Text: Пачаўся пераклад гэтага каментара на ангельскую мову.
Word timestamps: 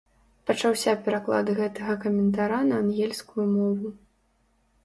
Пачаўся 0.49 0.95
пераклад 1.07 1.51
гэтага 1.59 1.93
каментара 2.05 2.59
на 2.71 2.75
ангельскую 2.87 3.45
мову. 3.55 3.93